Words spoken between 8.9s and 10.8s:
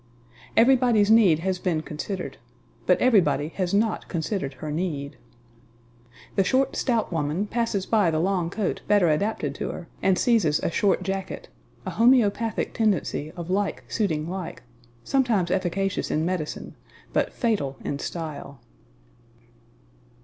adapted to her and seizes a